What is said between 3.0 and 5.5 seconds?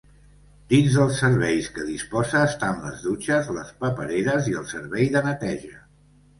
dutxes, les papereres i el servei de